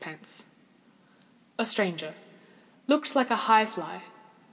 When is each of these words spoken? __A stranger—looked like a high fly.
__A 1.59 1.63
stranger—looked 1.63 3.13
like 3.15 3.29
a 3.29 3.35
high 3.35 3.67
fly. 3.67 4.01